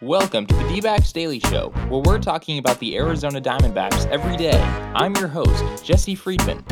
Welcome 0.00 0.46
to 0.46 0.54
the 0.54 0.80
d 0.80 1.12
Daily 1.12 1.40
Show, 1.40 1.70
where 1.88 2.00
we're 2.00 2.20
talking 2.20 2.58
about 2.58 2.78
the 2.78 2.96
Arizona 2.96 3.40
Diamondbacks 3.40 4.06
every 4.12 4.36
day. 4.36 4.60
I'm 4.94 5.12
your 5.16 5.26
host, 5.26 5.84
Jesse 5.84 6.14
Friedman. 6.14 6.62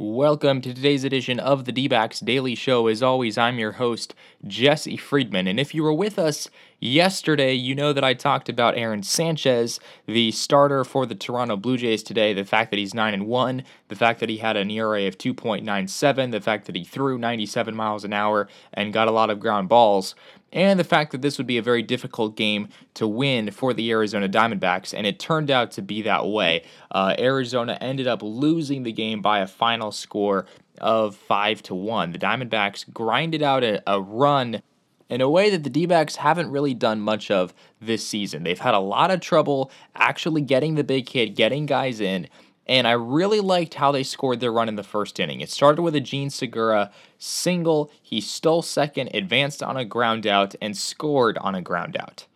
Welcome 0.00 0.60
to 0.60 0.72
today's 0.72 1.02
edition 1.02 1.40
of 1.40 1.64
the 1.64 1.72
D 1.72 1.88
Daily 1.88 2.54
Show. 2.54 2.86
As 2.86 3.02
always, 3.02 3.36
I'm 3.36 3.58
your 3.58 3.72
host, 3.72 4.14
Jesse 4.46 4.96
Friedman. 4.96 5.48
And 5.48 5.58
if 5.58 5.74
you 5.74 5.82
were 5.82 5.92
with 5.92 6.20
us 6.20 6.48
yesterday, 6.78 7.54
you 7.54 7.74
know 7.74 7.92
that 7.92 8.04
I 8.04 8.14
talked 8.14 8.48
about 8.48 8.78
Aaron 8.78 9.02
Sanchez, 9.02 9.80
the 10.06 10.30
starter 10.30 10.84
for 10.84 11.04
the 11.04 11.16
Toronto 11.16 11.56
Blue 11.56 11.76
Jays 11.76 12.04
today, 12.04 12.32
the 12.32 12.44
fact 12.44 12.70
that 12.70 12.78
he's 12.78 12.94
9 12.94 13.12
and 13.12 13.26
1, 13.26 13.64
the 13.88 13.96
fact 13.96 14.20
that 14.20 14.28
he 14.28 14.36
had 14.36 14.56
an 14.56 14.70
ERA 14.70 15.08
of 15.08 15.18
2.97, 15.18 16.30
the 16.30 16.40
fact 16.40 16.66
that 16.66 16.76
he 16.76 16.84
threw 16.84 17.18
97 17.18 17.74
miles 17.74 18.04
an 18.04 18.12
hour 18.12 18.48
and 18.72 18.92
got 18.92 19.08
a 19.08 19.10
lot 19.10 19.30
of 19.30 19.40
ground 19.40 19.68
balls 19.68 20.14
and 20.52 20.78
the 20.78 20.84
fact 20.84 21.12
that 21.12 21.22
this 21.22 21.38
would 21.38 21.46
be 21.46 21.58
a 21.58 21.62
very 21.62 21.82
difficult 21.82 22.36
game 22.36 22.68
to 22.94 23.06
win 23.06 23.50
for 23.50 23.74
the 23.74 23.90
Arizona 23.90 24.28
Diamondbacks, 24.28 24.94
and 24.96 25.06
it 25.06 25.18
turned 25.18 25.50
out 25.50 25.70
to 25.72 25.82
be 25.82 26.02
that 26.02 26.26
way. 26.26 26.64
Uh, 26.90 27.14
Arizona 27.18 27.76
ended 27.80 28.06
up 28.06 28.22
losing 28.22 28.82
the 28.82 28.92
game 28.92 29.20
by 29.20 29.40
a 29.40 29.46
final 29.46 29.92
score 29.92 30.46
of 30.80 31.16
five 31.16 31.62
to 31.64 31.74
one. 31.74 32.12
The 32.12 32.18
Diamondbacks 32.18 32.92
grinded 32.92 33.42
out 33.42 33.64
a, 33.64 33.82
a 33.86 34.00
run 34.00 34.62
in 35.08 35.20
a 35.20 35.28
way 35.28 35.50
that 35.50 35.64
the 35.64 35.70
D 35.70 35.86
backs 35.86 36.16
haven't 36.16 36.50
really 36.50 36.74
done 36.74 37.00
much 37.00 37.30
of 37.30 37.54
this 37.80 38.06
season. 38.06 38.42
They've 38.42 38.58
had 38.58 38.74
a 38.74 38.78
lot 38.78 39.10
of 39.10 39.20
trouble 39.20 39.70
actually 39.94 40.42
getting 40.42 40.74
the 40.74 40.84
big 40.84 41.08
hit, 41.08 41.34
getting 41.34 41.66
guys 41.66 42.00
in. 42.00 42.28
And 42.68 42.86
I 42.86 42.92
really 42.92 43.40
liked 43.40 43.74
how 43.74 43.92
they 43.92 44.02
scored 44.02 44.40
their 44.40 44.52
run 44.52 44.68
in 44.68 44.76
the 44.76 44.82
first 44.82 45.18
inning. 45.18 45.40
It 45.40 45.50
started 45.50 45.80
with 45.80 45.94
a 45.94 46.00
Jean 46.00 46.28
Segura 46.28 46.90
single. 47.16 47.90
He 48.02 48.20
stole 48.20 48.60
second, 48.60 49.10
advanced 49.14 49.62
on 49.62 49.78
a 49.78 49.86
ground 49.86 50.26
out, 50.26 50.54
and 50.60 50.76
scored 50.76 51.38
on 51.38 51.54
a 51.54 51.62
ground 51.62 51.96
out. 51.98 52.26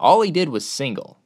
All 0.00 0.22
he 0.22 0.30
did 0.30 0.48
was 0.48 0.66
single. 0.66 1.18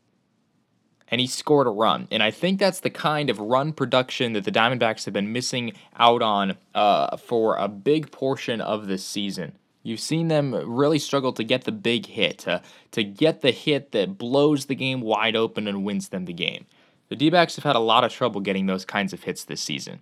And 1.06 1.20
he 1.20 1.26
scored 1.26 1.66
a 1.66 1.70
run. 1.70 2.08
And 2.10 2.22
I 2.22 2.30
think 2.30 2.58
that's 2.58 2.80
the 2.80 2.90
kind 2.90 3.30
of 3.30 3.38
run 3.38 3.72
production 3.72 4.32
that 4.32 4.44
the 4.44 4.52
Diamondbacks 4.52 5.04
have 5.04 5.14
been 5.14 5.32
missing 5.32 5.72
out 5.96 6.22
on 6.22 6.56
uh, 6.74 7.16
for 7.16 7.56
a 7.56 7.68
big 7.68 8.10
portion 8.10 8.60
of 8.60 8.86
this 8.86 9.04
season. 9.04 9.52
You've 9.82 10.00
seen 10.00 10.28
them 10.28 10.54
really 10.54 10.98
struggle 10.98 11.32
to 11.32 11.42
get 11.42 11.64
the 11.64 11.72
big 11.72 12.06
hit, 12.06 12.38
to, 12.40 12.62
to 12.90 13.02
get 13.02 13.40
the 13.40 13.50
hit 13.50 13.92
that 13.92 14.18
blows 14.18 14.66
the 14.66 14.74
game 14.74 15.00
wide 15.00 15.36
open 15.36 15.66
and 15.66 15.84
wins 15.84 16.10
them 16.10 16.26
the 16.26 16.32
game. 16.32 16.66
The 17.10 17.16
D 17.16 17.28
backs 17.28 17.56
have 17.56 17.64
had 17.64 17.74
a 17.74 17.80
lot 17.80 18.04
of 18.04 18.12
trouble 18.12 18.40
getting 18.40 18.66
those 18.66 18.84
kinds 18.84 19.12
of 19.12 19.24
hits 19.24 19.44
this 19.44 19.60
season. 19.60 20.00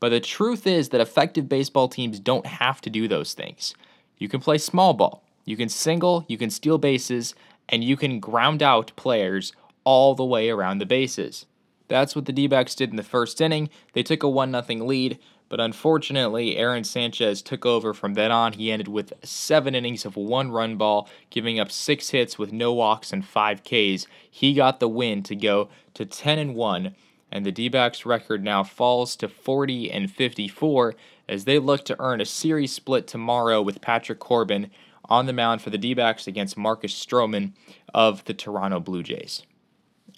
But 0.00 0.08
the 0.08 0.18
truth 0.18 0.66
is 0.66 0.88
that 0.88 1.00
effective 1.00 1.48
baseball 1.48 1.88
teams 1.88 2.18
don't 2.18 2.46
have 2.46 2.80
to 2.80 2.90
do 2.90 3.06
those 3.06 3.32
things. 3.32 3.74
You 4.18 4.28
can 4.28 4.40
play 4.40 4.58
small 4.58 4.92
ball, 4.92 5.22
you 5.44 5.56
can 5.56 5.68
single, 5.68 6.24
you 6.28 6.36
can 6.36 6.50
steal 6.50 6.78
bases, 6.78 7.36
and 7.68 7.84
you 7.84 7.96
can 7.96 8.18
ground 8.18 8.60
out 8.60 8.90
players 8.96 9.52
all 9.84 10.16
the 10.16 10.24
way 10.24 10.50
around 10.50 10.78
the 10.78 10.86
bases. 10.86 11.46
That's 11.92 12.16
what 12.16 12.24
the 12.24 12.32
D 12.32 12.46
backs 12.46 12.74
did 12.74 12.88
in 12.88 12.96
the 12.96 13.02
first 13.02 13.38
inning. 13.38 13.68
They 13.92 14.02
took 14.02 14.22
a 14.22 14.28
1 14.28 14.50
0 14.50 14.86
lead, 14.86 15.18
but 15.50 15.60
unfortunately, 15.60 16.56
Aaron 16.56 16.84
Sanchez 16.84 17.42
took 17.42 17.66
over 17.66 17.92
from 17.92 18.14
then 18.14 18.32
on. 18.32 18.54
He 18.54 18.72
ended 18.72 18.88
with 18.88 19.12
seven 19.22 19.74
innings 19.74 20.06
of 20.06 20.16
one 20.16 20.50
run 20.50 20.78
ball, 20.78 21.06
giving 21.28 21.60
up 21.60 21.70
six 21.70 22.08
hits 22.08 22.38
with 22.38 22.50
no 22.50 22.72
walks 22.72 23.12
and 23.12 23.22
five 23.22 23.62
Ks. 23.62 24.06
He 24.30 24.54
got 24.54 24.80
the 24.80 24.88
win 24.88 25.22
to 25.24 25.36
go 25.36 25.68
to 25.92 26.06
10 26.06 26.38
and 26.38 26.54
1, 26.54 26.94
and 27.30 27.44
the 27.44 27.52
D 27.52 27.68
backs 27.68 28.06
record 28.06 28.42
now 28.42 28.64
falls 28.64 29.14
to 29.16 29.28
40 29.28 29.90
and 29.90 30.10
54 30.10 30.94
as 31.28 31.44
they 31.44 31.58
look 31.58 31.84
to 31.84 32.00
earn 32.00 32.22
a 32.22 32.24
series 32.24 32.72
split 32.72 33.06
tomorrow 33.06 33.60
with 33.60 33.82
Patrick 33.82 34.18
Corbin 34.18 34.70
on 35.10 35.26
the 35.26 35.34
mound 35.34 35.60
for 35.60 35.68
the 35.68 35.76
D 35.76 35.92
backs 35.92 36.26
against 36.26 36.56
Marcus 36.56 36.94
Stroman 36.94 37.52
of 37.92 38.24
the 38.24 38.32
Toronto 38.32 38.80
Blue 38.80 39.02
Jays. 39.02 39.42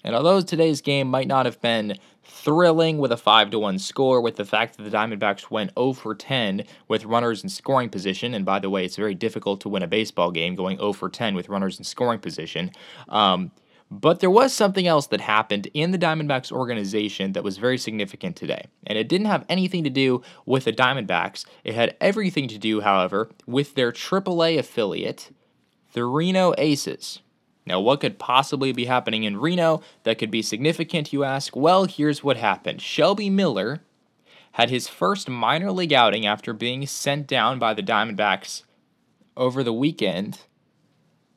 And 0.05 0.15
although 0.15 0.39
today's 0.39 0.81
game 0.81 1.07
might 1.07 1.27
not 1.27 1.47
have 1.47 1.59
been 1.61 1.97
thrilling 2.23 2.99
with 2.99 3.11
a 3.11 3.17
5 3.17 3.49
to 3.49 3.59
1 3.59 3.79
score, 3.79 4.21
with 4.21 4.35
the 4.35 4.45
fact 4.45 4.77
that 4.77 4.83
the 4.83 4.95
Diamondbacks 4.95 5.49
went 5.49 5.71
0 5.75 5.93
for 5.93 6.13
10 6.13 6.63
with 6.87 7.05
runners 7.05 7.41
in 7.41 7.49
scoring 7.49 7.89
position, 7.89 8.35
and 8.35 8.45
by 8.45 8.59
the 8.59 8.69
way, 8.69 8.85
it's 8.85 8.95
very 8.95 9.15
difficult 9.15 9.61
to 9.61 9.69
win 9.69 9.81
a 9.81 9.87
baseball 9.87 10.29
game 10.29 10.53
going 10.53 10.77
0 10.77 10.93
for 10.93 11.09
10 11.09 11.33
with 11.33 11.49
runners 11.49 11.79
in 11.79 11.83
scoring 11.83 12.19
position. 12.19 12.69
Um, 13.09 13.51
but 13.89 14.19
there 14.19 14.29
was 14.29 14.53
something 14.53 14.85
else 14.85 15.07
that 15.07 15.21
happened 15.21 15.69
in 15.73 15.89
the 15.89 15.97
Diamondbacks 15.97 16.51
organization 16.51 17.31
that 17.31 17.43
was 17.43 17.57
very 17.57 17.79
significant 17.79 18.35
today. 18.35 18.67
And 18.85 18.99
it 18.99 19.09
didn't 19.09 19.27
have 19.27 19.45
anything 19.49 19.83
to 19.85 19.89
do 19.89 20.21
with 20.45 20.65
the 20.65 20.73
Diamondbacks. 20.73 21.45
It 21.63 21.73
had 21.73 21.95
everything 21.99 22.47
to 22.49 22.59
do, 22.59 22.81
however, 22.81 23.29
with 23.47 23.73
their 23.73 23.91
AAA 23.91 24.59
affiliate, 24.59 25.31
the 25.93 26.05
Reno 26.05 26.53
Aces. 26.59 27.21
Now, 27.65 27.79
what 27.79 28.01
could 28.01 28.19
possibly 28.19 28.71
be 28.71 28.85
happening 28.85 29.23
in 29.23 29.37
Reno 29.37 29.81
that 30.03 30.19
could 30.19 30.29
be 30.29 30.41
significant, 30.41 31.11
you 31.11 31.23
ask? 31.23 31.55
Well, 31.55 31.85
here's 31.85 32.23
what 32.23 32.37
happened 32.37 32.81
Shelby 32.81 33.29
Miller 33.29 33.81
had 34.53 34.69
his 34.69 34.87
first 34.87 35.27
minor 35.27 35.71
league 35.71 35.91
outing 35.91 36.25
after 36.25 36.53
being 36.53 36.85
sent 36.85 37.27
down 37.27 37.59
by 37.59 37.73
the 37.73 37.83
Diamondbacks 37.83 38.63
over 39.35 39.63
the 39.63 39.73
weekend. 39.73 40.39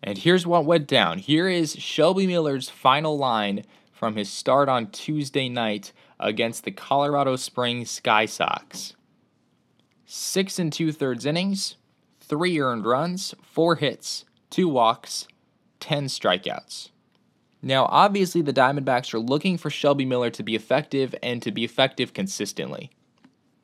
And 0.02 0.18
here's 0.18 0.46
what 0.46 0.64
went 0.64 0.86
down. 0.86 1.18
Here 1.18 1.48
is 1.48 1.74
Shelby 1.74 2.26
Miller's 2.26 2.68
final 2.68 3.18
line 3.18 3.64
from 3.90 4.14
his 4.14 4.30
start 4.30 4.68
on 4.68 4.90
Tuesday 4.90 5.48
night 5.48 5.92
against 6.20 6.62
the 6.62 6.70
Colorado 6.70 7.34
Springs 7.34 7.90
Sky 7.90 8.26
Sox. 8.26 8.94
Six 10.06 10.58
and 10.58 10.72
two 10.72 10.92
thirds 10.92 11.26
innings, 11.26 11.76
three 12.20 12.60
earned 12.60 12.86
runs, 12.86 13.34
four 13.42 13.74
hits, 13.76 14.24
two 14.50 14.68
walks, 14.68 15.26
10 15.80 16.06
strikeouts. 16.06 16.90
Now, 17.60 17.86
obviously, 17.86 18.40
the 18.40 18.52
Diamondbacks 18.52 19.12
are 19.12 19.18
looking 19.18 19.58
for 19.58 19.68
Shelby 19.68 20.04
Miller 20.04 20.30
to 20.30 20.42
be 20.42 20.54
effective 20.54 21.14
and 21.22 21.42
to 21.42 21.50
be 21.50 21.64
effective 21.64 22.12
consistently. 22.12 22.90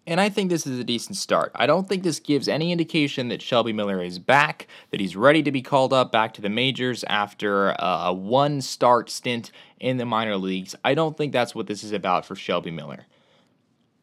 And 0.06 0.20
I 0.20 0.28
think 0.28 0.50
this 0.50 0.66
is 0.66 0.78
a 0.78 0.84
decent 0.84 1.16
start. 1.16 1.50
I 1.54 1.66
don't 1.66 1.88
think 1.88 2.02
this 2.02 2.20
gives 2.20 2.46
any 2.46 2.72
indication 2.72 3.28
that 3.28 3.40
Shelby 3.40 3.72
Miller 3.72 4.02
is 4.02 4.18
back, 4.18 4.66
that 4.90 5.00
he's 5.00 5.16
ready 5.16 5.42
to 5.42 5.50
be 5.50 5.62
called 5.62 5.94
up 5.94 6.12
back 6.12 6.34
to 6.34 6.42
the 6.42 6.50
majors 6.50 7.04
after 7.04 7.70
a 7.78 8.12
one 8.12 8.60
start 8.60 9.08
stint 9.08 9.50
in 9.80 9.96
the 9.96 10.04
minor 10.04 10.36
leagues. 10.36 10.74
I 10.84 10.94
don't 10.94 11.16
think 11.16 11.32
that's 11.32 11.54
what 11.54 11.68
this 11.68 11.82
is 11.82 11.92
about 11.92 12.26
for 12.26 12.34
Shelby 12.34 12.70
Miller. 12.70 13.06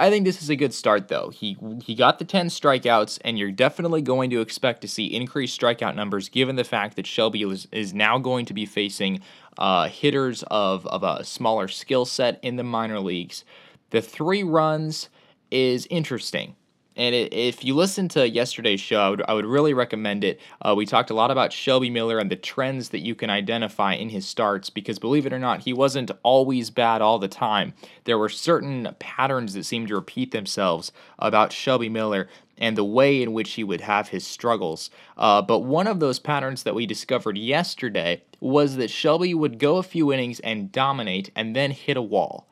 I 0.01 0.09
think 0.09 0.25
this 0.25 0.41
is 0.41 0.49
a 0.49 0.55
good 0.55 0.73
start, 0.73 1.09
though. 1.09 1.29
He 1.29 1.59
he 1.83 1.93
got 1.93 2.17
the 2.17 2.25
10 2.25 2.47
strikeouts, 2.47 3.19
and 3.23 3.37
you're 3.37 3.51
definitely 3.51 4.01
going 4.01 4.31
to 4.31 4.41
expect 4.41 4.81
to 4.81 4.87
see 4.87 5.05
increased 5.05 5.61
strikeout 5.61 5.95
numbers 5.95 6.27
given 6.27 6.55
the 6.55 6.63
fact 6.63 6.95
that 6.95 7.05
Shelby 7.05 7.43
is, 7.43 7.67
is 7.71 7.93
now 7.93 8.17
going 8.17 8.47
to 8.47 8.53
be 8.55 8.65
facing 8.65 9.19
uh, 9.59 9.89
hitters 9.89 10.43
of, 10.49 10.87
of 10.87 11.03
a 11.03 11.23
smaller 11.23 11.67
skill 11.67 12.05
set 12.05 12.39
in 12.41 12.55
the 12.55 12.63
minor 12.63 12.99
leagues. 12.99 13.45
The 13.91 14.01
three 14.01 14.41
runs 14.41 15.09
is 15.51 15.85
interesting. 15.91 16.55
And 17.01 17.15
it, 17.15 17.33
if 17.33 17.65
you 17.65 17.73
listen 17.73 18.09
to 18.09 18.29
yesterday's 18.29 18.79
show, 18.79 18.99
I 18.99 19.09
would, 19.09 19.21
I 19.29 19.33
would 19.33 19.47
really 19.47 19.73
recommend 19.73 20.23
it. 20.23 20.39
Uh, 20.61 20.75
we 20.77 20.85
talked 20.85 21.09
a 21.09 21.15
lot 21.15 21.31
about 21.31 21.51
Shelby 21.51 21.89
Miller 21.89 22.19
and 22.19 22.29
the 22.29 22.35
trends 22.35 22.89
that 22.89 22.99
you 22.99 23.15
can 23.15 23.31
identify 23.31 23.95
in 23.95 24.09
his 24.09 24.27
starts 24.27 24.69
because, 24.69 24.99
believe 24.99 25.25
it 25.25 25.33
or 25.33 25.39
not, 25.39 25.61
he 25.61 25.73
wasn't 25.73 26.11
always 26.21 26.69
bad 26.69 27.01
all 27.01 27.17
the 27.17 27.27
time. 27.27 27.73
There 28.03 28.19
were 28.19 28.29
certain 28.29 28.95
patterns 28.99 29.55
that 29.55 29.63
seemed 29.63 29.87
to 29.87 29.95
repeat 29.95 30.29
themselves 30.29 30.91
about 31.17 31.51
Shelby 31.51 31.89
Miller 31.89 32.29
and 32.55 32.77
the 32.77 32.83
way 32.83 33.23
in 33.23 33.33
which 33.33 33.53
he 33.53 33.63
would 33.63 33.81
have 33.81 34.09
his 34.09 34.27
struggles. 34.27 34.91
Uh, 35.17 35.41
but 35.41 35.61
one 35.61 35.87
of 35.87 35.99
those 35.99 36.19
patterns 36.19 36.61
that 36.61 36.75
we 36.75 36.85
discovered 36.85 37.35
yesterday 37.35 38.21
was 38.39 38.75
that 38.75 38.91
Shelby 38.91 39.33
would 39.33 39.57
go 39.57 39.77
a 39.77 39.83
few 39.83 40.13
innings 40.13 40.39
and 40.41 40.71
dominate 40.71 41.31
and 41.35 41.55
then 41.55 41.71
hit 41.71 41.97
a 41.97 42.01
wall. 42.03 42.47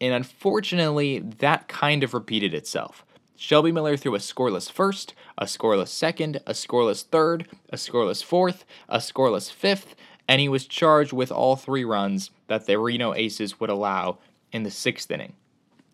And 0.00 0.14
unfortunately, 0.14 1.18
that 1.18 1.68
kind 1.68 2.02
of 2.02 2.14
repeated 2.14 2.54
itself. 2.54 3.04
Shelby 3.42 3.72
Miller 3.72 3.96
threw 3.96 4.14
a 4.14 4.18
scoreless 4.18 4.70
first, 4.70 5.14
a 5.36 5.46
scoreless 5.46 5.88
second, 5.88 6.36
a 6.46 6.52
scoreless 6.52 7.02
third, 7.02 7.48
a 7.70 7.76
scoreless 7.76 8.22
fourth, 8.22 8.64
a 8.88 8.98
scoreless 8.98 9.50
fifth, 9.50 9.96
and 10.28 10.40
he 10.40 10.48
was 10.48 10.64
charged 10.64 11.12
with 11.12 11.32
all 11.32 11.56
three 11.56 11.82
runs 11.82 12.30
that 12.46 12.66
the 12.66 12.78
Reno 12.78 13.12
Aces 13.14 13.58
would 13.58 13.68
allow 13.68 14.18
in 14.52 14.62
the 14.62 14.70
sixth 14.70 15.10
inning. 15.10 15.32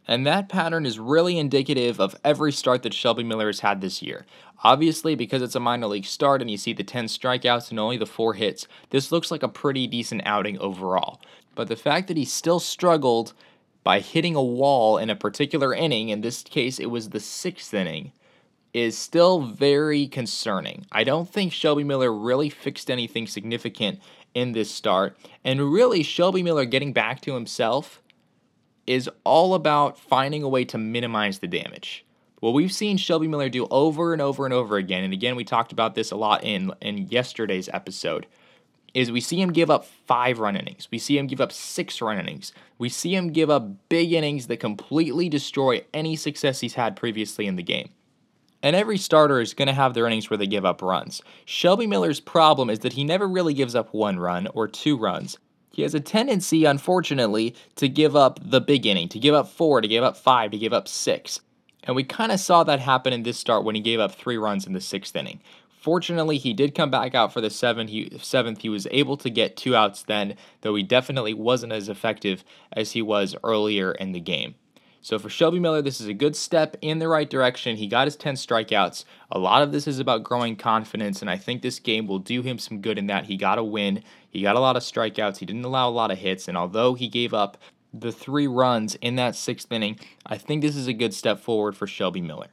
And 0.07 0.27
that 0.27 0.51
pattern 0.51 0.85
is 0.85 0.99
really 0.99 1.39
indicative 1.39 1.99
of 1.99 2.15
every 2.23 2.53
start 2.53 2.83
that 2.83 2.93
Shelby 2.93 3.25
Miller 3.25 3.47
has 3.47 3.61
had 3.61 3.81
this 3.81 4.03
year. 4.03 4.27
Obviously, 4.63 5.15
because 5.15 5.41
it's 5.41 5.55
a 5.55 5.61
minor 5.61 5.87
league 5.87 6.05
start 6.05 6.43
and 6.43 6.51
you 6.51 6.59
see 6.59 6.75
the 6.75 6.85
10 6.85 7.07
strikeouts 7.07 7.71
and 7.71 7.81
only 7.81 7.97
the 7.97 8.05
4 8.05 8.35
hits, 8.35 8.69
this 8.91 9.11
looks 9.11 9.31
like 9.31 9.43
a 9.43 9.49
pretty 9.49 9.87
decent 9.87 10.21
outing 10.27 10.59
overall. 10.59 11.23
But 11.55 11.69
the 11.69 11.77
fact 11.77 12.09
that 12.09 12.19
he 12.19 12.27
still 12.27 12.61
struggled 12.61 13.33
by 13.89 14.01
hitting 14.01 14.37
a 14.37 14.43
wall 14.43 14.99
in 14.99 15.09
a 15.09 15.17
particular 15.17 15.73
inning, 15.73 16.11
in 16.11 16.21
this 16.21 16.43
case 16.43 16.79
it 16.79 16.91
was 16.91 17.09
the 17.09 17.19
sixth 17.19 17.73
inning, 17.73 18.13
is 18.75 18.99
still 18.99 19.41
very 19.41 20.07
concerning. 20.07 20.85
I 20.93 21.05
don't 21.05 21.27
think 21.27 21.55
Shelby 21.55 21.85
Miller 21.85 22.13
really 22.13 22.51
fixed 22.51 22.91
anything 22.91 23.27
significant 23.27 23.99
in 24.35 24.53
this 24.53 24.71
start. 24.71 25.17
And 25.43 25.73
really, 25.73 26.03
Shelby 26.03 26.43
Miller 26.43 26.67
getting 26.67 26.93
back 26.93 27.23
to 27.23 27.33
himself 27.33 28.03
is 28.87 29.09
all 29.25 29.55
about 29.55 29.99
finding 29.99 30.43
a 30.43 30.51
way 30.51 30.67
to 30.67 30.77
minimize 30.77 31.39
the 31.39 31.49
damage. 31.49 32.05
What 32.41 32.53
we've 32.53 32.71
seen 32.71 32.99
Shelby 32.99 33.27
Miller 33.27 33.49
do 33.49 33.67
over 33.71 34.13
and 34.13 34.21
over 34.21 34.45
and 34.45 34.53
over 34.53 34.77
again, 34.77 35.03
and 35.03 35.15
again 35.15 35.35
we 35.35 35.45
talked 35.45 35.73
about 35.73 35.95
this 35.95 36.11
a 36.11 36.17
lot 36.17 36.45
in 36.45 36.75
in 36.83 37.09
yesterday's 37.09 37.71
episode, 37.73 38.27
is 38.95 39.13
we 39.13 39.21
see 39.21 39.41
him 39.41 39.53
give 39.53 39.71
up 39.71 39.85
five 39.85 40.39
run 40.39 40.57
innings. 40.57 40.89
We 40.91 40.99
see 40.99 41.19
him 41.19 41.27
give 41.27 41.41
up 41.41 41.53
six 41.53 42.01
run 42.01 42.19
innings. 42.19 42.53
We 42.79 42.89
see 42.89 43.15
him 43.15 43.33
give 43.33 43.51
up 43.51 43.89
big 43.89 44.13
innings 44.13 44.47
that 44.47 44.59
completely 44.59 45.29
destroy 45.29 45.85
any 45.93 46.17
success 46.17 46.61
he's 46.61 46.75
had 46.75 46.97
previously 46.97 47.47
in 47.47 47.57
the 47.57 47.63
game. 47.63 47.91
And 48.63 48.75
every 48.75 48.99
starter 48.99 49.41
is 49.41 49.55
going 49.55 49.69
to 49.69 49.75
have 49.75 49.95
their 49.95 50.07
innings 50.07 50.31
where 50.31 50.37
they 50.37 50.47
give 50.47 50.65
up 50.65 50.83
runs. 50.83 51.23
Shelby 51.45 51.87
Miller's 51.87 52.21
problem 52.21 52.71
is 52.71 52.81
that 52.81 52.95
he 52.95 53.05
never 53.05 53.29
really 53.29 53.55
gives 53.55 53.75
up 53.75 53.95
one 53.95 54.19
run 54.19 54.49
or 54.49 54.67
two 54.67 54.97
runs. 54.97 55.39
He 55.71 55.83
has 55.83 55.95
a 55.95 56.01
tendency, 56.01 56.65
unfortunately, 56.65 57.55
to 57.77 57.89
give 57.89 58.17
up 58.17 58.41
the 58.43 58.61
big 58.61 58.85
inning, 58.85 59.09
to 59.11 59.19
give 59.21 59.35
up 59.35 59.47
four, 59.47 59.81
to 59.81 59.87
give 59.87 60.03
up 60.03 60.17
five, 60.17 60.51
to 60.51 60.59
give 60.59 60.73
up 60.73 60.89
six. 60.89 61.41
And 61.85 61.95
we 61.95 62.03
kind 62.03 62.33
of 62.33 62.41
saw 62.41 62.65
that 62.65 62.81
happen 62.81 63.13
in 63.13 63.23
this 63.23 63.39
start 63.39 63.65
when 63.65 63.77
he 63.77 63.81
gave 63.81 64.01
up 64.01 64.13
three 64.13 64.37
runs 64.37 64.67
in 64.67 64.73
the 64.73 64.81
sixth 64.81 65.15
inning. 65.15 65.41
Fortunately, 65.89 66.37
he 66.37 66.53
did 66.53 66.75
come 66.75 66.91
back 66.91 67.15
out 67.15 67.33
for 67.33 67.41
the 67.41 67.49
seventh. 67.49 67.89
He, 67.89 68.13
seventh. 68.21 68.61
He 68.61 68.69
was 68.69 68.87
able 68.91 69.17
to 69.17 69.31
get 69.31 69.57
two 69.57 69.75
outs 69.75 70.03
then, 70.03 70.37
though 70.61 70.75
he 70.75 70.83
definitely 70.83 71.33
wasn't 71.33 71.73
as 71.73 71.89
effective 71.89 72.45
as 72.75 72.93
he 72.93 73.01
was 73.01 73.35
earlier 73.43 73.93
in 73.93 74.13
the 74.13 74.21
game. 74.21 74.57
So 75.01 75.19
for 75.19 75.31
Shelby 75.31 75.59
Miller, 75.59 75.81
this 75.81 75.99
is 75.99 76.07
a 76.07 76.13
good 76.13 76.37
step 76.37 76.77
in 76.83 76.99
the 76.99 77.09
right 77.09 77.31
direction. 77.31 77.77
He 77.77 77.87
got 77.87 78.07
his 78.07 78.17
10 78.17 78.35
strikeouts. 78.35 79.07
A 79.33 79.39
lot 79.39 79.63
of 79.63 79.73
this 79.73 79.87
is 79.87 79.99
about 79.99 80.25
growing 80.25 80.57
confidence, 80.57 81.23
and 81.23 81.31
I 81.31 81.39
think 81.39 81.63
this 81.63 81.79
game 81.79 82.07
will 82.07 82.19
do 82.19 82.43
him 82.43 82.59
some 82.59 82.83
good 82.83 82.99
in 82.99 83.07
that 83.07 83.25
he 83.25 83.39
got 83.39 83.57
a 83.57 83.65
win. 83.65 84.03
He 84.29 84.43
got 84.43 84.57
a 84.57 84.61
lot 84.61 84.77
of 84.77 84.83
strikeouts. 84.83 85.39
He 85.39 85.47
didn't 85.47 85.65
allow 85.65 85.89
a 85.89 85.91
lot 85.91 86.11
of 86.11 86.19
hits, 86.19 86.49
and 86.49 86.59
although 86.59 86.93
he 86.93 87.09
gave 87.09 87.33
up 87.33 87.57
the 87.95 88.13
three 88.13 88.47
runs 88.47 88.95
in 88.97 89.17
that 89.17 89.37
sixth 89.37 89.73
inning, 89.73 89.99
I 90.27 90.37
think 90.37 90.61
this 90.61 90.77
is 90.77 90.87
a 90.87 90.93
good 90.93 91.15
step 91.15 91.41
forward 91.41 91.79
for 91.79 91.87
Shelby 91.87 92.21
Miller. 92.21 92.49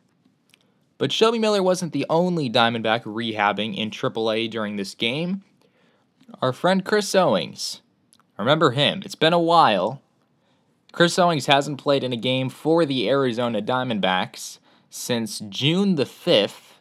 But 0.97 1.11
Shelby 1.11 1.39
Miller 1.39 1.61
wasn't 1.61 1.91
the 1.91 2.05
only 2.09 2.49
Diamondback 2.49 3.03
rehabbing 3.03 3.75
in 3.77 3.89
AAA 3.91 4.49
during 4.49 4.75
this 4.75 4.95
game. 4.95 5.43
Our 6.41 6.53
friend 6.53 6.85
Chris 6.85 7.13
Owings. 7.13 7.81
Remember 8.37 8.71
him. 8.71 9.01
It's 9.03 9.15
been 9.15 9.33
a 9.33 9.39
while. 9.39 10.01
Chris 10.91 11.19
Owings 11.19 11.47
hasn't 11.47 11.77
played 11.77 12.03
in 12.03 12.13
a 12.13 12.17
game 12.17 12.49
for 12.49 12.85
the 12.85 13.09
Arizona 13.09 13.61
Diamondbacks 13.61 14.59
since 14.89 15.39
June 15.49 15.95
the 15.95 16.05
5th. 16.05 16.73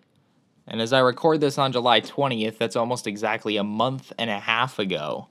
And 0.66 0.80
as 0.80 0.92
I 0.92 1.00
record 1.00 1.40
this 1.40 1.58
on 1.58 1.72
July 1.72 2.00
20th, 2.00 2.56
that's 2.56 2.76
almost 2.76 3.06
exactly 3.06 3.56
a 3.56 3.64
month 3.64 4.12
and 4.18 4.30
a 4.30 4.38
half 4.38 4.78
ago. 4.78 5.28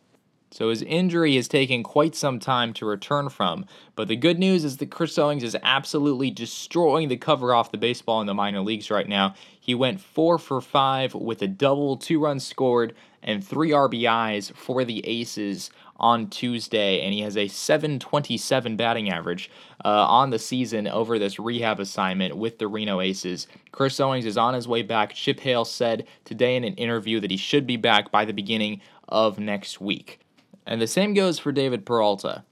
So 0.53 0.69
his 0.69 0.83
injury 0.83 1.35
is 1.35 1.47
taking 1.47 1.81
quite 1.81 2.13
some 2.13 2.39
time 2.39 2.73
to 2.73 2.85
return 2.85 3.29
from. 3.29 3.65
But 3.95 4.07
the 4.07 4.15
good 4.15 4.37
news 4.37 4.63
is 4.63 4.77
that 4.77 4.91
Chris 4.91 5.17
Owings 5.17 5.43
is 5.43 5.57
absolutely 5.63 6.29
destroying 6.29 7.09
the 7.09 7.17
cover 7.17 7.55
off 7.55 7.71
the 7.71 7.77
baseball 7.79 8.21
in 8.21 8.27
the 8.27 8.35
minor 8.35 8.61
leagues 8.61 8.91
right 8.91 9.09
now. 9.09 9.33
He 9.59 9.73
went 9.73 9.99
four 9.99 10.37
for 10.37 10.61
five 10.61 11.15
with 11.15 11.41
a 11.41 11.47
double, 11.47 11.97
two 11.97 12.19
runs 12.19 12.45
scored, 12.45 12.93
and 13.23 13.43
three 13.43 13.71
RBIs 13.71 14.53
for 14.53 14.85
the 14.85 15.03
Aces 15.07 15.71
on 15.97 16.29
Tuesday, 16.29 17.01
and 17.01 17.15
he 17.15 17.21
has 17.21 17.35
a 17.35 17.47
727 17.47 18.75
batting 18.75 19.09
average 19.09 19.49
uh, 19.83 20.05
on 20.05 20.29
the 20.29 20.37
season 20.37 20.87
over 20.87 21.17
this 21.17 21.39
rehab 21.39 21.79
assignment 21.79 22.37
with 22.37 22.59
the 22.59 22.67
Reno 22.67 23.01
Aces. 23.01 23.47
Chris 23.71 23.99
Owings 23.99 24.27
is 24.27 24.37
on 24.37 24.53
his 24.53 24.67
way 24.67 24.83
back. 24.83 25.13
Chip 25.13 25.39
Hale 25.39 25.65
said 25.65 26.05
today 26.25 26.55
in 26.55 26.63
an 26.63 26.75
interview 26.75 27.19
that 27.21 27.31
he 27.31 27.37
should 27.37 27.65
be 27.65 27.77
back 27.77 28.11
by 28.11 28.23
the 28.23 28.33
beginning 28.33 28.81
of 29.09 29.39
next 29.39 29.81
week. 29.81 30.19
And 30.65 30.81
the 30.81 30.87
same 30.87 31.13
goes 31.13 31.39
for 31.39 31.51
David 31.51 31.85
Peralta. 31.85 32.43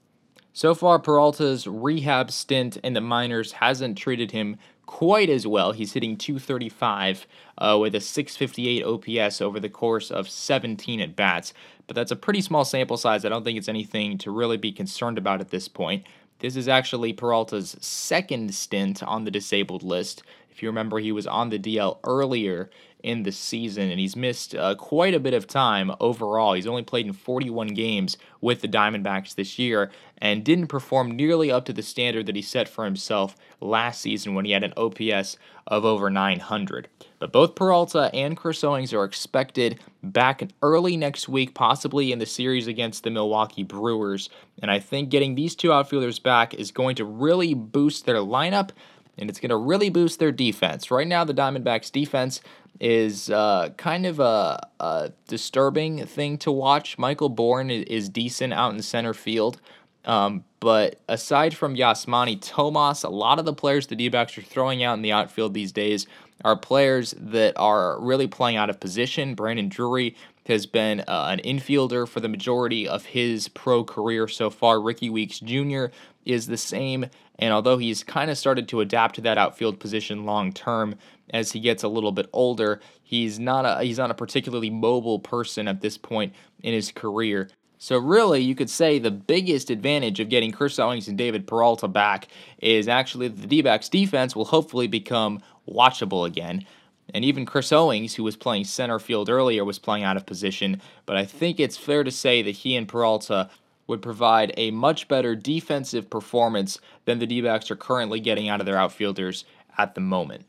So 0.52 0.74
far, 0.74 0.98
Peralta's 0.98 1.66
rehab 1.66 2.30
stint 2.30 2.76
in 2.78 2.92
the 2.92 3.00
minors 3.00 3.52
hasn't 3.52 3.96
treated 3.96 4.32
him 4.32 4.58
quite 4.84 5.30
as 5.30 5.46
well. 5.46 5.72
He's 5.72 5.94
hitting 5.94 6.18
235 6.18 7.26
uh, 7.56 7.78
with 7.80 7.94
a 7.94 8.00
658 8.00 8.84
OPS 8.84 9.40
over 9.40 9.58
the 9.58 9.70
course 9.70 10.10
of 10.10 10.28
17 10.28 11.00
at 11.00 11.16
bats. 11.16 11.54
But 11.86 11.96
that's 11.96 12.10
a 12.10 12.16
pretty 12.16 12.42
small 12.42 12.66
sample 12.66 12.98
size. 12.98 13.24
I 13.24 13.30
don't 13.30 13.44
think 13.44 13.56
it's 13.56 13.68
anything 13.68 14.18
to 14.18 14.30
really 14.30 14.58
be 14.58 14.72
concerned 14.72 15.16
about 15.16 15.40
at 15.40 15.48
this 15.48 15.68
point. 15.68 16.04
This 16.40 16.56
is 16.56 16.68
actually 16.68 17.12
Peralta's 17.12 17.76
second 17.80 18.54
stint 18.54 19.02
on 19.02 19.24
the 19.24 19.30
disabled 19.30 19.82
list. 19.82 20.22
If 20.52 20.62
you 20.62 20.68
remember, 20.68 20.98
he 20.98 21.12
was 21.12 21.26
on 21.26 21.48
the 21.48 21.58
DL 21.58 21.98
earlier 22.04 22.70
in 23.02 23.22
the 23.22 23.32
season, 23.32 23.90
and 23.90 23.98
he's 23.98 24.14
missed 24.14 24.54
uh, 24.54 24.74
quite 24.74 25.14
a 25.14 25.20
bit 25.20 25.34
of 25.34 25.46
time 25.46 25.90
overall. 25.98 26.52
He's 26.52 26.66
only 26.66 26.82
played 26.82 27.06
in 27.06 27.12
41 27.12 27.68
games 27.68 28.16
with 28.40 28.60
the 28.60 28.68
Diamondbacks 28.68 29.34
this 29.34 29.58
year 29.58 29.90
and 30.18 30.44
didn't 30.44 30.68
perform 30.68 31.10
nearly 31.10 31.50
up 31.50 31.64
to 31.64 31.72
the 31.72 31.82
standard 31.82 32.26
that 32.26 32.36
he 32.36 32.42
set 32.42 32.68
for 32.68 32.84
himself 32.84 33.34
last 33.60 34.00
season 34.00 34.34
when 34.34 34.44
he 34.44 34.52
had 34.52 34.62
an 34.62 34.74
OPS 34.76 35.36
of 35.66 35.84
over 35.84 36.10
900. 36.10 36.88
But 37.18 37.32
both 37.32 37.54
Peralta 37.54 38.10
and 38.14 38.36
Chris 38.36 38.62
Owings 38.62 38.92
are 38.92 39.04
expected 39.04 39.80
back 40.02 40.48
early 40.60 40.96
next 40.96 41.28
week, 41.28 41.54
possibly 41.54 42.12
in 42.12 42.18
the 42.18 42.26
series 42.26 42.66
against 42.66 43.04
the 43.04 43.10
Milwaukee 43.10 43.62
Brewers. 43.62 44.28
And 44.60 44.70
I 44.70 44.78
think 44.80 45.08
getting 45.08 45.34
these 45.34 45.54
two 45.54 45.72
outfielders 45.72 46.18
back 46.18 46.54
is 46.54 46.70
going 46.70 46.96
to 46.96 47.04
really 47.04 47.54
boost 47.54 48.06
their 48.06 48.16
lineup 48.16 48.70
and 49.18 49.28
it's 49.28 49.40
going 49.40 49.50
to 49.50 49.56
really 49.56 49.90
boost 49.90 50.18
their 50.18 50.32
defense. 50.32 50.90
Right 50.90 51.06
now, 51.06 51.24
the 51.24 51.34
Diamondbacks' 51.34 51.92
defense 51.92 52.40
is 52.80 53.30
uh, 53.30 53.70
kind 53.76 54.06
of 54.06 54.18
a, 54.18 54.68
a, 54.80 55.12
disturbing 55.28 56.04
thing 56.06 56.38
to 56.38 56.50
watch. 56.50 56.98
Michael 56.98 57.28
Bourn 57.28 57.70
is 57.70 58.08
decent 58.08 58.52
out 58.52 58.74
in 58.74 58.82
center 58.82 59.14
field. 59.14 59.60
Um, 60.04 60.44
but 60.58 61.00
aside 61.08 61.54
from 61.54 61.76
Yasmany 61.76 62.40
Tomas, 62.40 63.04
a 63.04 63.08
lot 63.08 63.38
of 63.38 63.44
the 63.44 63.52
players 63.52 63.86
the 63.86 63.94
D 63.94 64.08
backs 64.08 64.36
are 64.36 64.42
throwing 64.42 64.82
out 64.82 64.94
in 64.94 65.02
the 65.02 65.12
outfield 65.12 65.54
these 65.54 65.70
days 65.70 66.06
are 66.44 66.56
players 66.56 67.14
that 67.18 67.52
are 67.56 68.00
really 68.00 68.26
playing 68.26 68.56
out 68.56 68.68
of 68.68 68.80
position. 68.80 69.34
Brandon 69.34 69.68
Drury 69.68 70.16
has 70.46 70.66
been 70.66 71.00
uh, 71.00 71.28
an 71.30 71.38
infielder 71.40 72.08
for 72.08 72.18
the 72.18 72.28
majority 72.28 72.88
of 72.88 73.06
his 73.06 73.48
pro 73.48 73.84
career 73.84 74.26
so 74.26 74.50
far. 74.50 74.80
Rickie 74.80 75.10
Weeks 75.10 75.38
Jr. 75.38 75.86
is 76.24 76.46
the 76.46 76.56
same, 76.56 77.06
and 77.38 77.52
although 77.52 77.78
he's 77.78 78.04
kind 78.04 78.30
of 78.30 78.38
started 78.38 78.68
to 78.68 78.80
adapt 78.80 79.16
to 79.16 79.20
that 79.22 79.38
outfield 79.38 79.80
position 79.80 80.24
long 80.24 80.52
term 80.52 80.94
as 81.30 81.52
he 81.52 81.60
gets 81.60 81.82
a 81.82 81.88
little 81.88 82.12
bit 82.12 82.28
older, 82.32 82.80
he's 83.02 83.38
not 83.38 83.64
a 83.64 83.82
he's 83.84 83.98
not 83.98 84.10
a 84.10 84.14
particularly 84.14 84.70
mobile 84.70 85.18
person 85.18 85.66
at 85.68 85.80
this 85.80 85.98
point 85.98 86.32
in 86.62 86.72
his 86.72 86.92
career. 86.92 87.48
So 87.78 87.98
really, 87.98 88.40
you 88.40 88.54
could 88.54 88.70
say 88.70 89.00
the 89.00 89.10
biggest 89.10 89.68
advantage 89.68 90.20
of 90.20 90.28
getting 90.28 90.52
Chris 90.52 90.78
Owings 90.78 91.08
and 91.08 91.18
David 91.18 91.48
Peralta 91.48 91.88
back 91.88 92.28
is 92.58 92.86
actually 92.86 93.26
the 93.26 93.48
D-backs 93.48 93.88
defense 93.88 94.36
will 94.36 94.44
hopefully 94.44 94.86
become 94.86 95.42
watchable 95.68 96.24
again. 96.24 96.64
And 97.12 97.24
even 97.24 97.44
Chris 97.44 97.72
Owings, 97.72 98.14
who 98.14 98.22
was 98.22 98.36
playing 98.36 98.64
center 98.66 99.00
field 99.00 99.28
earlier, 99.28 99.64
was 99.64 99.80
playing 99.80 100.04
out 100.04 100.16
of 100.16 100.24
position. 100.26 100.80
But 101.06 101.16
I 101.16 101.24
think 101.24 101.58
it's 101.58 101.76
fair 101.76 102.04
to 102.04 102.12
say 102.12 102.40
that 102.42 102.52
he 102.52 102.76
and 102.76 102.86
Peralta 102.86 103.50
would 103.86 104.02
provide 104.02 104.52
a 104.56 104.70
much 104.70 105.08
better 105.08 105.34
defensive 105.34 106.08
performance 106.08 106.78
than 107.04 107.18
the 107.18 107.26
D 107.26 107.40
backs 107.40 107.70
are 107.70 107.76
currently 107.76 108.20
getting 108.20 108.48
out 108.48 108.60
of 108.60 108.66
their 108.66 108.78
outfielders 108.78 109.44
at 109.76 109.94
the 109.94 110.00
moment. 110.00 110.44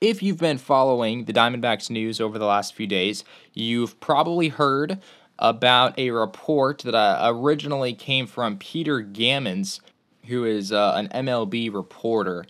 If 0.00 0.22
you've 0.22 0.38
been 0.38 0.58
following 0.58 1.24
the 1.24 1.32
Diamondbacks 1.32 1.90
news 1.90 2.20
over 2.20 2.38
the 2.38 2.46
last 2.46 2.74
few 2.74 2.86
days, 2.86 3.24
you've 3.52 3.98
probably 3.98 4.48
heard 4.48 5.00
about 5.38 5.98
a 5.98 6.10
report 6.10 6.78
that 6.78 6.94
uh, 6.94 7.32
originally 7.32 7.94
came 7.94 8.26
from 8.26 8.58
Peter 8.58 9.02
Gammons, 9.02 9.80
who 10.26 10.44
is 10.44 10.72
uh, 10.72 10.92
an 10.96 11.08
MLB 11.08 11.72
reporter. 11.72 12.44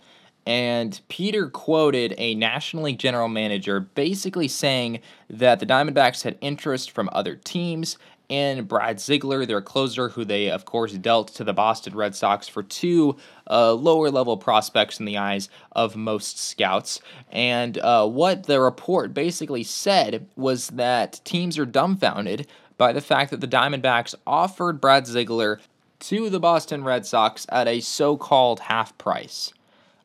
And 0.45 0.99
Peter 1.09 1.47
quoted 1.49 2.15
a 2.17 2.35
National 2.35 2.83
League 2.83 2.99
general 2.99 3.27
manager 3.27 3.79
basically 3.79 4.47
saying 4.47 4.99
that 5.29 5.59
the 5.59 5.65
Diamondbacks 5.65 6.23
had 6.23 6.37
interest 6.41 6.91
from 6.91 7.09
other 7.11 7.35
teams 7.35 7.97
and 8.29 8.67
Brad 8.67 8.99
Ziegler, 8.99 9.45
their 9.45 9.61
closer, 9.61 10.09
who 10.09 10.23
they, 10.23 10.49
of 10.49 10.65
course, 10.65 10.93
dealt 10.93 11.29
to 11.35 11.43
the 11.43 11.53
Boston 11.53 11.95
Red 11.95 12.15
Sox 12.15 12.47
for 12.47 12.61
two 12.61 13.17
uh, 13.49 13.73
lower 13.73 14.11
level 14.11 14.37
prospects 14.37 14.99
in 14.99 15.05
the 15.05 15.17
eyes 15.17 15.49
of 15.71 15.95
most 15.95 16.39
scouts. 16.39 17.01
And 17.31 17.77
uh, 17.79 18.07
what 18.07 18.43
the 18.43 18.61
report 18.61 19.13
basically 19.13 19.63
said 19.63 20.27
was 20.35 20.67
that 20.67 21.21
teams 21.23 21.57
are 21.57 21.65
dumbfounded 21.65 22.47
by 22.77 22.93
the 22.93 23.01
fact 23.01 23.31
that 23.31 23.41
the 23.41 23.47
Diamondbacks 23.47 24.15
offered 24.27 24.79
Brad 24.79 25.07
Ziegler 25.07 25.59
to 25.99 26.29
the 26.29 26.39
Boston 26.39 26.83
Red 26.83 27.05
Sox 27.05 27.45
at 27.49 27.67
a 27.67 27.81
so 27.81 28.15
called 28.15 28.61
half 28.61 28.97
price. 28.97 29.53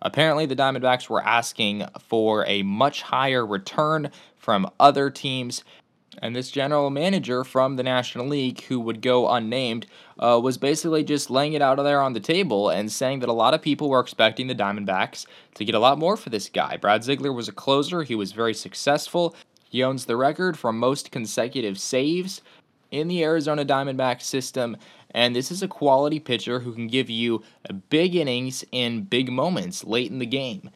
Apparently, 0.02 0.44
the 0.44 0.56
Diamondbacks 0.56 1.08
were 1.08 1.22
asking 1.22 1.86
for 1.98 2.44
a 2.46 2.62
much 2.62 3.02
higher 3.02 3.46
return 3.46 4.10
from 4.36 4.70
other 4.78 5.08
teams. 5.08 5.64
And 6.23 6.35
this 6.35 6.50
general 6.50 6.90
manager 6.90 7.44
from 7.44 7.76
the 7.76 7.83
National 7.83 8.26
League, 8.26 8.62
who 8.64 8.80
would 8.80 9.02
go 9.02 9.28
unnamed, 9.30 9.87
uh, 10.18 10.40
was 10.42 10.59
basically 10.59 11.04
just 11.04 11.30
laying 11.30 11.52
it 11.54 11.62
out 11.62 11.76
there 11.76 12.00
on 12.00 12.12
the 12.12 12.21
table 12.21 12.71
and 12.71 12.90
saying 12.90 13.21
that 13.21 13.28
a 13.28 13.33
lot 13.33 13.54
of 13.54 13.62
people 13.62 13.88
were 13.88 14.00
expecting 14.00 14.47
the 14.47 14.54
Diamondbacks 14.54 15.26
to 15.54 15.64
get 15.64 15.75
a 15.75 15.78
lot 15.80 15.99
more 15.99 16.16
for 16.16 16.30
this 16.30 16.49
guy. 16.49 16.76
Brad 16.76 17.04
Ziegler 17.04 17.33
was 17.33 17.49
a 17.49 17.52
closer, 17.52 18.02
he 18.02 18.14
was 18.14 18.33
very 18.33 18.54
successful. 18.54 19.35
He 19.68 19.83
owns 19.83 20.06
the 20.06 20.16
record 20.16 20.56
for 20.56 20.73
most 20.73 21.11
consecutive 21.11 21.78
saves 21.78 22.42
in 22.90 23.09
the 23.09 23.25
Arizona 23.25 23.64
Diamondbacks 23.64 24.23
system, 24.23 24.76
and 25.11 25.35
this 25.35 25.50
is 25.50 25.62
a 25.62 25.68
quality 25.68 26.21
pitcher 26.21 26.61
who 26.61 26.73
can 26.73 26.87
give 26.87 27.11
you 27.11 27.42
big 27.90 28.14
innings 28.14 28.64
in 28.71 29.02
big 29.02 29.33
moments 29.33 29.83
late 29.85 30.11
in 30.12 30.21
the 30.21 30.26
game. 30.26 30.71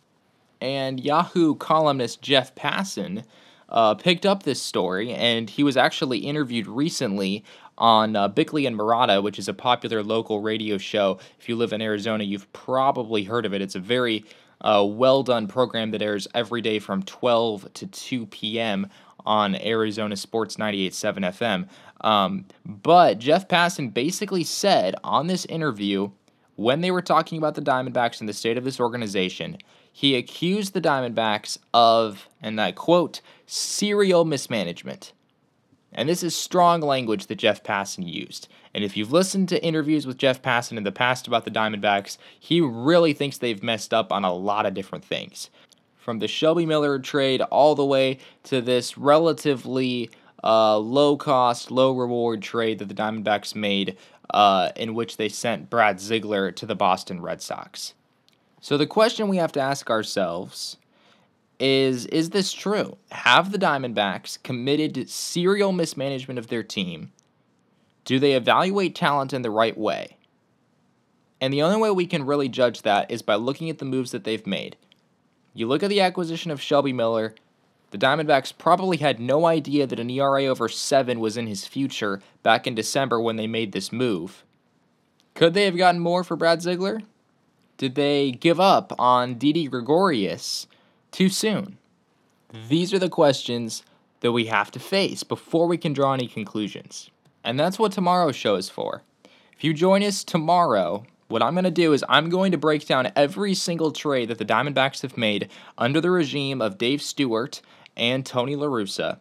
and 0.61 1.01
Yahoo 1.01 1.55
columnist 1.55 2.21
Jeff 2.23 2.55
Passan 2.55 3.25
uh, 3.69 3.95
picked 3.95 4.27
up 4.27 4.43
this 4.43 4.61
story, 4.61 5.13
and 5.13 5.51
he 5.51 5.63
was 5.63 5.77
actually 5.77 6.19
interviewed 6.19 6.67
recently 6.67 7.45
on 7.77 8.17
uh, 8.17 8.29
Bickley 8.29 8.67
and 8.67 8.77
Marotta, 8.77 9.23
which 9.23 9.39
is 9.39 9.49
a 9.49 9.55
popular 9.55 10.03
local 10.03 10.41
radio 10.41 10.79
show. 10.79 11.19
If 11.39 11.49
you 11.49 11.57
live 11.57 11.73
in 11.73 11.81
Arizona, 11.81 12.25
you've 12.25 12.53
probably 12.53 13.25
heard 13.25 13.47
of 13.47 13.55
it. 13.55 13.63
It's 13.63 13.77
a 13.77 13.81
very 13.81 14.25
uh, 14.61 14.85
well 14.89 15.23
done 15.23 15.47
program 15.47 15.93
that 15.93 16.03
airs 16.03 16.27
every 16.35 16.61
day 16.61 16.79
from 16.79 17.03
12 17.05 17.73
to 17.75 17.87
2 17.87 18.27
p.m. 18.27 18.89
on 19.25 19.55
Arizona 19.55 20.17
Sports 20.17 20.57
98.7 20.57 21.19
FM. 21.29 21.69
Um, 22.01 22.45
but 22.65 23.19
Jeff 23.19 23.49
Passan 23.49 23.93
basically 23.93 24.45
said 24.45 24.95
on 25.05 25.27
this 25.27 25.45
interview, 25.47 26.11
when 26.59 26.81
they 26.81 26.91
were 26.91 27.01
talking 27.01 27.39
about 27.39 27.55
the 27.55 27.63
Diamondbacks 27.63 28.19
and 28.19 28.29
the 28.29 28.33
state 28.33 28.59
of 28.59 28.65
this 28.65 28.81
organization, 28.81 29.59
he 29.93 30.17
accused 30.17 30.75
the 30.75 30.81
Diamondbacks 30.81 31.57
of, 31.73 32.29
and 32.43 32.61
I 32.61 32.73
quote, 32.73 33.21
serial 33.47 34.25
mismanagement. 34.25 35.13
And 35.93 36.09
this 36.09 36.25
is 36.25 36.35
strong 36.35 36.81
language 36.81 37.29
that 37.29 37.37
Jeff 37.37 37.63
Passan 37.63 38.13
used. 38.13 38.49
And 38.75 38.83
if 38.83 38.97
you've 38.97 39.13
listened 39.13 39.49
to 39.51 39.65
interviews 39.65 40.05
with 40.05 40.19
Jeff 40.19 40.43
Passan 40.43 40.77
in 40.77 40.83
the 40.83 40.91
past 40.91 41.29
about 41.29 41.45
the 41.45 41.53
Diamondbacks, 41.53 42.19
he 42.41 42.61
really 42.61 43.13
thinks 43.13 43.39
they've 43.39 43.63
messed 43.63 43.95
up 43.95 44.11
on 44.11 44.25
a 44.25 44.35
lot 44.35 44.67
of 44.67 44.75
different 44.75 45.05
things. 45.05 45.51
From 45.97 46.19
the 46.19 46.27
Shelby 46.27 46.67
Miller 46.67 46.99
trade 46.99 47.41
all 47.41 47.77
the 47.77 47.85
way 47.85 48.19
to 48.45 48.61
this 48.61 48.99
relatively 48.99 50.11
uh, 50.43 50.79
low 50.79 51.17
cost, 51.17 51.71
low 51.71 51.93
reward 51.93 52.43
trade 52.43 52.79
that 52.79 52.89
the 52.89 52.95
Diamondbacks 52.95 53.55
made, 53.55 53.97
uh, 54.31 54.71
in 54.77 54.95
which 54.95 55.17
they 55.17 55.29
sent 55.29 55.71
Brad 55.71 56.01
Ziegler 56.01 56.53
to 56.53 56.67
the 56.67 56.75
Boston 56.75 57.21
Red 57.21 57.43
Sox. 57.43 57.95
So 58.61 58.77
the 58.77 58.87
question 58.87 59.29
we 59.29 59.37
have 59.37 59.53
to 59.53 59.61
ask 59.61 59.91
ourselves 59.91 60.77
is 61.59 62.07
Is 62.07 62.31
this 62.31 62.53
true? 62.53 62.97
Have 63.11 63.53
the 63.53 63.59
Diamondbacks 63.59 64.43
committed 64.43 65.09
serial 65.09 65.73
mismanagement 65.73 66.39
of 66.39 66.49
their 66.49 66.63
team? 66.63 67.13
Do 68.05 68.19
they 68.19 68.33
evaluate 68.35 68.95
talent 68.95 69.33
in 69.33 69.43
the 69.43 69.51
right 69.51 69.77
way? 69.77 70.17
And 71.41 71.53
the 71.53 71.63
only 71.63 71.79
way 71.79 71.91
we 71.91 72.07
can 72.07 72.27
really 72.27 72.49
judge 72.49 72.83
that 72.83 73.11
is 73.11 73.23
by 73.23 73.37
looking 73.37 73.71
at 73.71 73.79
the 73.79 73.85
moves 73.85 74.11
that 74.11 74.25
they've 74.25 74.47
made. 74.47 74.77
You 75.55 75.67
look 75.67 75.83
at 75.83 75.89
the 75.89 76.01
acquisition 76.01 76.51
of 76.51 76.61
Shelby 76.61 76.93
Miller, 76.93 77.35
the 77.91 77.99
Diamondbacks 77.99 78.57
probably 78.57 78.99
had 78.99 79.19
no 79.19 79.47
idea 79.47 79.87
that 79.87 80.01
an 80.01 80.11
ERA 80.11 80.45
over 80.45 80.69
7 80.69 81.21
was 81.21 81.37
in 81.37 81.47
his 81.47 81.67
future 81.67 82.21
back 82.43 82.67
in 82.67 82.75
December 82.75 83.21
when 83.21 83.37
they 83.37 83.47
made 83.47 83.73
this 83.73 83.93
move. 83.93 84.45
Could 85.35 85.55
they 85.55 85.65
have 85.65 85.77
gotten 85.77 86.01
more 86.01 86.25
for 86.25 86.37
Brad 86.37 86.61
Ziegler? 86.61 87.01
Did 87.79 87.95
they 87.95 88.33
give 88.33 88.59
up 88.59 88.93
on 88.99 89.35
Didi 89.35 89.69
Gregorius 89.69 90.67
too 91.13 91.29
soon? 91.29 91.79
These 92.69 92.93
are 92.93 92.99
the 92.99 93.09
questions 93.09 93.83
that 94.21 94.33
we 94.33 94.47
have 94.47 94.71
to 94.73 94.81
face 94.81 95.23
before 95.23 95.67
we 95.67 95.79
can 95.79 95.93
draw 95.93 96.13
any 96.13 96.27
conclusions. 96.27 97.11
And 97.45 97.59
that's 97.59 97.79
what 97.79 97.93
tomorrow's 97.93 98.37
show 98.37 98.57
is 98.57 98.69
for. 98.69 99.03
If 99.53 99.65
you 99.65 99.73
join 99.73 100.03
us 100.03 100.25
tomorrow, 100.25 101.05
what 101.29 101.43
I'm 101.43 101.55
going 101.55 101.65
to 101.65 101.71
do 101.71 101.93
is 101.93 102.05
I'm 102.09 102.31
going 102.31 102.53
to 102.53 102.59
break 102.59 102.87
down 102.87 103.13
every 103.15 103.55
single 103.55 103.93
trade 103.93 104.29
that 104.29 104.39
the 104.39 104.45
Diamondbacks 104.45 105.03
have 105.03 105.17
made 105.17 105.49
under 105.77 106.01
the 106.01 106.11
regime 106.11 106.61
of 106.61 106.79
Dave 106.79 107.03
Stewart 107.03 107.61
and 107.99 108.25
Tony 108.25 108.57
LaRussa. 108.57 109.19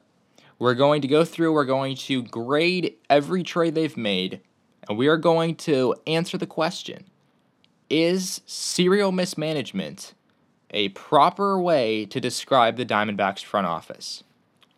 We're 0.59 0.75
going 0.75 1.01
to 1.01 1.07
go 1.07 1.25
through, 1.25 1.53
we're 1.53 1.65
going 1.65 1.95
to 1.97 2.23
grade 2.23 2.95
every 3.09 3.43
trade 3.43 3.75
they've 3.75 3.97
made, 3.97 4.41
and 4.87 4.97
we 4.97 5.07
are 5.07 5.17
going 5.17 5.55
to 5.55 5.95
answer 6.05 6.37
the 6.37 6.47
question 6.47 7.05
Is 7.89 8.41
serial 8.45 9.11
mismanagement 9.11 10.13
a 10.71 10.89
proper 10.89 11.59
way 11.59 12.05
to 12.05 12.19
describe 12.19 12.75
the 12.75 12.85
Diamondbacks 12.85 13.43
front 13.43 13.67
office? 13.67 14.23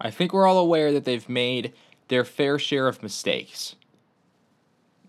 I 0.01 0.11
think 0.11 0.33
we're 0.33 0.47
all 0.47 0.59
aware 0.59 0.91
that 0.93 1.05
they've 1.05 1.27
made 1.27 1.73
their 2.07 2.23
fair 2.23 2.57
share 2.59 2.87
of 2.87 3.03
mistakes. 3.03 3.75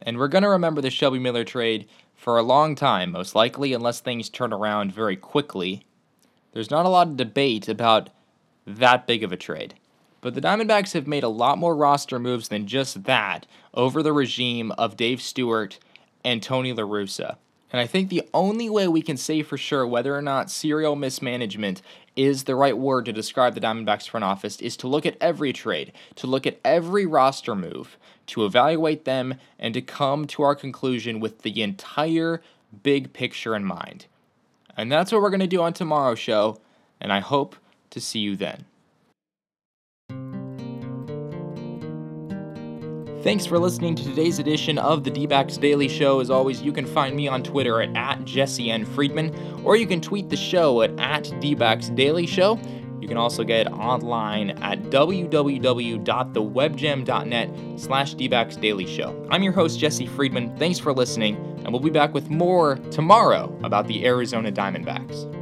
And 0.02 0.18
we're 0.18 0.28
going 0.28 0.42
to 0.42 0.48
remember 0.48 0.80
the 0.80 0.90
Shelby 0.90 1.18
Miller 1.18 1.44
trade 1.44 1.88
for 2.14 2.38
a 2.38 2.42
long 2.42 2.74
time, 2.74 3.12
most 3.12 3.34
likely, 3.34 3.72
unless 3.72 4.00
things 4.00 4.28
turn 4.28 4.52
around 4.52 4.92
very 4.92 5.16
quickly. 5.16 5.84
There's 6.52 6.70
not 6.70 6.86
a 6.86 6.90
lot 6.90 7.08
of 7.08 7.16
debate 7.16 7.68
about 7.68 8.10
that 8.66 9.06
big 9.06 9.22
of 9.22 9.32
a 9.32 9.36
trade. 9.36 9.74
But 10.20 10.34
the 10.34 10.40
Diamondbacks 10.40 10.92
have 10.92 11.06
made 11.06 11.22
a 11.22 11.28
lot 11.28 11.58
more 11.58 11.74
roster 11.74 12.18
moves 12.18 12.48
than 12.48 12.66
just 12.66 13.04
that 13.04 13.46
over 13.72 14.02
the 14.02 14.12
regime 14.12 14.72
of 14.72 14.96
Dave 14.96 15.22
Stewart 15.22 15.78
and 16.24 16.42
Tony 16.42 16.74
LaRussa. 16.74 17.36
And 17.72 17.80
I 17.80 17.86
think 17.86 18.08
the 18.08 18.28
only 18.34 18.68
way 18.68 18.88
we 18.88 19.00
can 19.00 19.16
say 19.16 19.42
for 19.42 19.56
sure 19.56 19.86
whether 19.86 20.14
or 20.14 20.22
not 20.22 20.50
serial 20.50 20.96
mismanagement 20.96 21.82
is 22.16 22.44
the 22.44 22.56
right 22.56 22.76
word 22.76 23.04
to 23.04 23.12
describe 23.12 23.54
the 23.54 23.60
Diamondbacks 23.60 24.08
front 24.08 24.24
office 24.24 24.60
is 24.60 24.76
to 24.78 24.88
look 24.88 25.06
at 25.06 25.16
every 25.20 25.52
trade, 25.52 25.92
to 26.16 26.26
look 26.26 26.46
at 26.46 26.58
every 26.64 27.06
roster 27.06 27.54
move, 27.54 27.96
to 28.26 28.44
evaluate 28.44 29.04
them, 29.04 29.36
and 29.58 29.72
to 29.74 29.80
come 29.80 30.26
to 30.26 30.42
our 30.42 30.56
conclusion 30.56 31.20
with 31.20 31.42
the 31.42 31.62
entire 31.62 32.42
big 32.82 33.12
picture 33.12 33.54
in 33.54 33.64
mind. 33.64 34.06
And 34.76 34.90
that's 34.90 35.12
what 35.12 35.22
we're 35.22 35.30
going 35.30 35.40
to 35.40 35.46
do 35.46 35.62
on 35.62 35.72
tomorrow's 35.72 36.18
show, 36.18 36.60
and 37.00 37.12
I 37.12 37.20
hope 37.20 37.54
to 37.90 38.00
see 38.00 38.20
you 38.20 38.36
then. 38.36 38.64
Thanks 43.22 43.44
for 43.44 43.58
listening 43.58 43.94
to 43.96 44.02
today's 44.02 44.38
edition 44.38 44.78
of 44.78 45.04
the 45.04 45.10
D 45.10 45.26
Daily 45.26 45.88
Show. 45.88 46.20
As 46.20 46.30
always, 46.30 46.62
you 46.62 46.72
can 46.72 46.86
find 46.86 47.14
me 47.14 47.28
on 47.28 47.42
Twitter 47.42 47.82
at, 47.82 47.94
at 47.94 48.24
Jesse 48.24 48.70
N. 48.70 48.86
Friedman, 48.86 49.36
or 49.62 49.76
you 49.76 49.86
can 49.86 50.00
tweet 50.00 50.30
the 50.30 50.38
show 50.38 50.80
at, 50.80 50.98
at 50.98 51.30
Daily 51.94 52.26
Show. 52.26 52.58
You 52.98 53.08
can 53.08 53.18
also 53.18 53.44
get 53.44 53.70
online 53.70 54.52
at 54.62 54.84
www.thewebgem.net 54.84 57.50
slash 57.78 58.14
Daily 58.14 58.86
Show. 58.86 59.28
I'm 59.30 59.42
your 59.42 59.52
host, 59.52 59.78
Jesse 59.78 60.06
Friedman. 60.06 60.56
Thanks 60.56 60.78
for 60.78 60.94
listening, 60.94 61.36
and 61.64 61.74
we'll 61.74 61.82
be 61.82 61.90
back 61.90 62.14
with 62.14 62.30
more 62.30 62.76
tomorrow 62.90 63.54
about 63.62 63.86
the 63.86 64.06
Arizona 64.06 64.50
Diamondbacks. 64.50 65.39